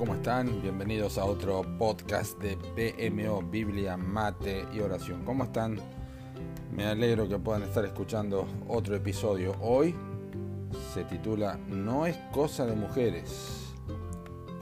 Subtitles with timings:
[0.00, 0.62] ¿cómo están?
[0.62, 5.26] Bienvenidos a otro podcast de PMO, Biblia, Mate y Oración.
[5.26, 5.78] ¿Cómo están?
[6.74, 9.54] Me alegro que puedan estar escuchando otro episodio.
[9.60, 9.94] Hoy
[10.94, 13.74] se titula No es cosa de mujeres.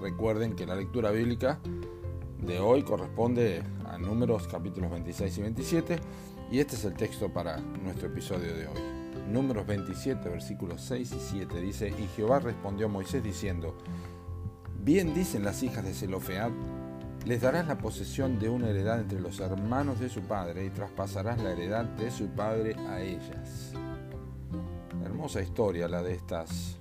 [0.01, 1.61] Recuerden que la lectura bíblica
[2.43, 6.01] de hoy corresponde a números capítulos 26 y 27
[6.51, 8.81] y este es el texto para nuestro episodio de hoy.
[9.31, 13.77] Números 27, versículos 6 y 7 dice, y Jehová respondió a Moisés diciendo,
[14.89, 16.51] Bien dicen las hijas de Zelofead,
[17.27, 21.43] les darás la posesión de una heredad entre los hermanos de su padre y traspasarás
[21.43, 23.75] la heredad de su padre a ellas.
[25.05, 26.79] Hermosa historia la de estas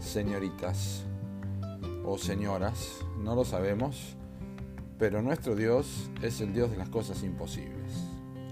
[0.00, 1.04] señoritas
[2.06, 4.16] o señoras, no lo sabemos,
[4.98, 7.92] pero nuestro Dios es el Dios de las cosas imposibles,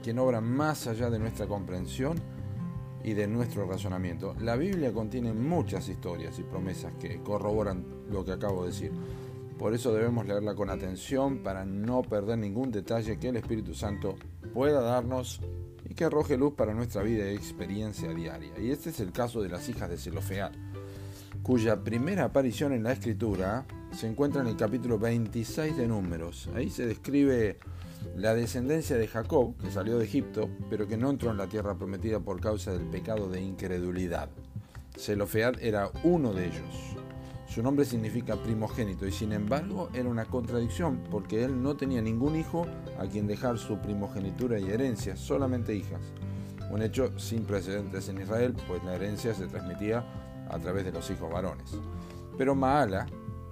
[0.03, 2.21] quien obra más allá de nuestra comprensión
[3.05, 4.35] y de nuestro razonamiento.
[4.41, 8.93] La Biblia contiene muchas historias y promesas que corroboran lo que acabo de decir.
[9.59, 14.17] Por eso debemos leerla con atención para no perder ningún detalle que el Espíritu Santo
[14.53, 15.41] pueda darnos
[15.89, 18.53] y que arroje luz para nuestra vida y experiencia diaria.
[18.59, 20.53] Y este es el caso de las hijas de Zelofead,
[21.43, 26.49] cuya primera aparición en la Escritura se encuentra en el capítulo 26 de Números.
[26.55, 27.59] Ahí se describe
[28.17, 31.77] la descendencia de Jacob, que salió de Egipto, pero que no entró en la tierra
[31.77, 34.31] prometida por causa del pecado de incredulidad.
[34.99, 36.97] Zelofead era uno de ellos.
[37.47, 42.37] Su nombre significa primogénito y sin embargo era una contradicción porque él no tenía ningún
[42.37, 42.67] hijo
[42.99, 46.01] a quien dejar su primogenitura y herencia, solamente hijas.
[46.71, 50.03] Un hecho sin precedentes en Israel, pues la herencia se transmitía
[50.49, 51.77] a través de los hijos varones.
[52.39, 53.07] Pero Maala,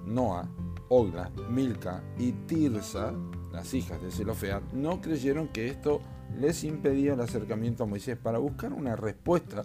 [0.07, 0.48] Noah,
[0.89, 3.12] Ogla, Milca y Tirsa
[3.53, 6.01] las hijas de Zelofead, no creyeron que esto
[6.39, 9.62] les impedía el acercamiento a Moisés para buscar una respuesta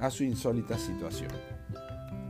[0.00, 1.30] a su insólita situación.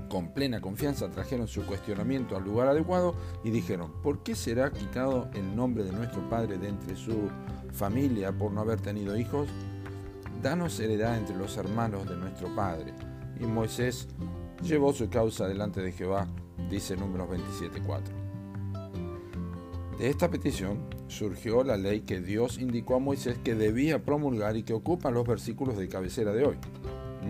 [0.09, 5.29] Con plena confianza trajeron su cuestionamiento al lugar adecuado y dijeron, ¿por qué será quitado
[5.35, 7.29] el nombre de nuestro padre de entre su
[7.73, 9.49] familia por no haber tenido hijos?
[10.43, 12.95] Danos heredad entre los hermanos de nuestro padre.
[13.39, 14.09] Y Moisés
[14.63, 16.27] llevó su causa delante de Jehová,
[16.71, 18.03] dice números 27.4.
[19.99, 24.63] De esta petición surgió la ley que Dios indicó a Moisés que debía promulgar y
[24.63, 26.57] que ocupa los versículos de cabecera de hoy.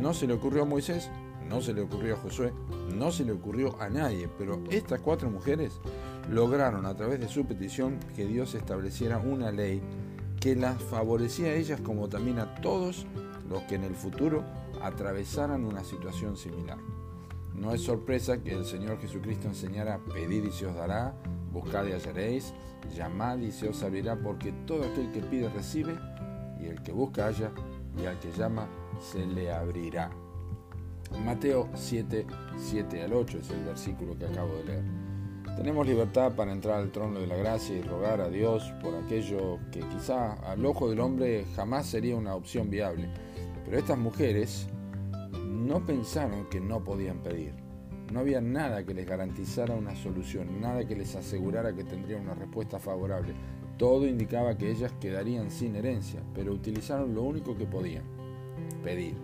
[0.01, 1.11] No se le ocurrió a Moisés,
[1.49, 2.53] no se le ocurrió a Josué,
[2.95, 5.81] no se le ocurrió a nadie, pero estas cuatro mujeres
[6.31, 9.81] lograron a través de su petición que Dios estableciera una ley
[10.41, 13.07] que las favorecía a ellas como también a todos
[13.49, 14.45] los que en el futuro
[14.83, 16.79] atravesaran una situación similar.
[17.55, 21.15] No es sorpresa que el Señor Jesucristo enseñara pedir y se os dará,
[21.53, 22.55] buscad y hallaréis,
[22.95, 25.95] llamad y se os abrirá, porque todo aquel que pide recibe,
[26.61, 27.51] y el que busca halla,
[28.01, 28.69] y al que llama
[29.01, 30.11] se le abrirá.
[31.25, 32.27] Mateo 7,
[32.57, 34.85] 7 al 8 es el versículo que acabo de leer.
[35.57, 39.59] Tenemos libertad para entrar al trono de la gracia y rogar a Dios por aquello
[39.73, 43.09] que quizá al ojo del hombre jamás sería una opción viable.
[43.65, 44.69] Pero estas mujeres
[45.45, 47.68] no pensaron que no podían pedir.
[48.13, 52.35] No había nada que les garantizara una solución, nada que les asegurara que tendrían una
[52.35, 53.35] respuesta favorable.
[53.77, 58.05] Todo indicaba que ellas quedarían sin herencia, pero utilizaron lo único que podían,
[58.83, 59.15] pedir.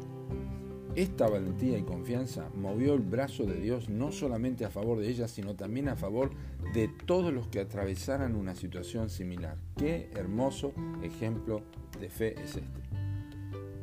[0.94, 5.32] Esta valentía y confianza movió el brazo de Dios no solamente a favor de ellas,
[5.32, 6.30] sino también a favor
[6.72, 9.56] de todos los que atravesaran una situación similar.
[9.76, 10.72] Qué hermoso
[11.02, 11.62] ejemplo
[11.98, 12.62] de fe es este.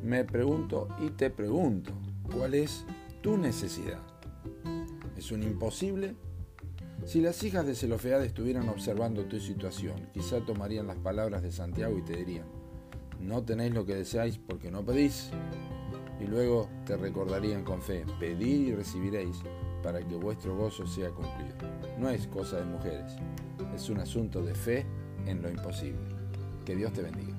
[0.02, 1.92] Me pregunto y te pregunto,
[2.34, 2.86] ¿cuál es
[3.20, 4.00] tu necesidad?
[5.22, 6.16] ¿Es un imposible?
[7.06, 11.96] Si las hijas de Zelofead estuvieran observando tu situación, quizá tomarían las palabras de Santiago
[11.96, 12.46] y te dirían,
[13.20, 15.30] no tenéis lo que deseáis porque no pedís.
[16.20, 19.36] Y luego te recordarían con fe, pedid y recibiréis
[19.80, 21.54] para que vuestro gozo sea cumplido.
[22.00, 23.12] No es cosa de mujeres,
[23.76, 24.84] es un asunto de fe
[25.26, 26.00] en lo imposible.
[26.64, 27.36] Que Dios te bendiga.